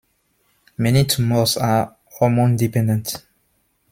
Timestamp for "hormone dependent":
2.05-3.23